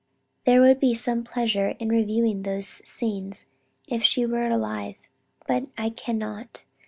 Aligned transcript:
There 0.45 0.61
would 0.61 0.79
be 0.79 0.95
some 0.95 1.23
pleasure 1.23 1.75
in 1.77 1.89
reviewing 1.89 2.41
those 2.41 2.67
scenes 2.67 3.45
if 3.87 4.01
she 4.01 4.25
were 4.25 4.47
alive; 4.47 4.95
now 5.47 5.67
I 5.77 5.91
can 5.91 6.17
not. 6.17 6.63